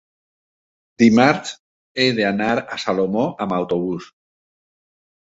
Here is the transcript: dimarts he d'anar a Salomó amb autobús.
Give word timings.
dimarts 1.01 1.51
he 2.03 2.07
d'anar 2.19 2.47
a 2.63 2.79
Salomó 2.85 3.27
amb 3.47 3.55
autobús. 3.59 4.09